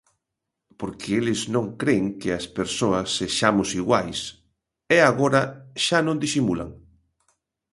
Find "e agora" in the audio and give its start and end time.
4.95-5.41